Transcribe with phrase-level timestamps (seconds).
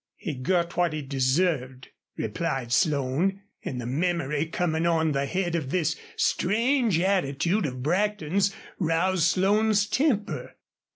[0.15, 5.69] "He got what he deserved," replied Slone, and the memory, coming on the head of
[5.69, 10.55] this strange attitude of Brackton's, roused Slone's temper.